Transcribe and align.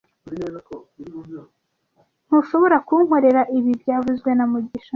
Ntushobora 2.27 2.77
kunkorera 2.87 3.41
ibi 3.57 3.71
byavuzwe 3.81 4.29
na 4.37 4.45
mugisha 4.51 4.89